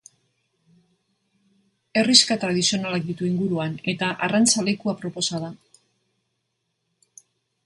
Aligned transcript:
Herrixka 1.99 2.37
tradizionalak 2.45 3.05
ditu 3.11 3.27
inguruan 3.29 3.77
eta 3.95 4.11
arrantza 4.29 4.67
leku 4.71 4.95
aproposa 4.95 5.45
da. 5.47 5.53